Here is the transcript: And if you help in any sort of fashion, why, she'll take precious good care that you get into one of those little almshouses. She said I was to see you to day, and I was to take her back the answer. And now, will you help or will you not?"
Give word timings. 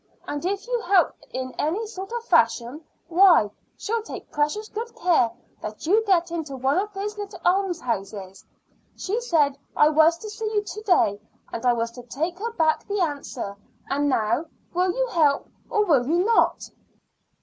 And 0.27 0.43
if 0.47 0.65
you 0.65 0.79
help 0.87 1.13
in 1.29 1.53
any 1.59 1.85
sort 1.85 2.11
of 2.11 2.23
fashion, 2.25 2.81
why, 3.07 3.51
she'll 3.77 4.01
take 4.01 4.31
precious 4.31 4.67
good 4.67 4.95
care 4.95 5.29
that 5.61 5.85
you 5.85 6.03
get 6.07 6.31
into 6.31 6.55
one 6.57 6.79
of 6.79 6.91
those 6.91 7.19
little 7.19 7.39
almshouses. 7.45 8.43
She 8.97 9.21
said 9.21 9.59
I 9.75 9.89
was 9.89 10.17
to 10.17 10.27
see 10.31 10.45
you 10.55 10.63
to 10.63 10.81
day, 10.81 11.21
and 11.53 11.63
I 11.67 11.73
was 11.73 11.91
to 11.91 12.01
take 12.01 12.39
her 12.39 12.51
back 12.51 12.87
the 12.87 12.99
answer. 12.99 13.55
And 13.91 14.09
now, 14.09 14.45
will 14.73 14.91
you 14.91 15.05
help 15.11 15.47
or 15.69 15.85
will 15.85 16.07
you 16.07 16.25
not?" 16.25 16.67